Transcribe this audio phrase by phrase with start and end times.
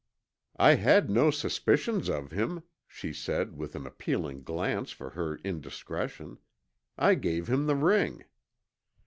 [0.57, 6.39] "I had no suspicions of him," she said with an appealing glance for her indiscretion.
[6.97, 8.25] "I gave him the ring."